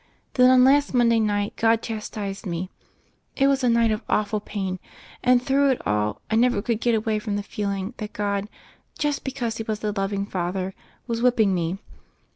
[0.33, 2.71] Then on last Monday night God chastised me.
[3.35, 4.79] It was a night of* awful pain,
[5.23, 8.49] and, through it all, I never could get away from the feeling that God,
[8.97, 10.73] just because He was a loving Father,
[11.05, 11.77] was whipping me.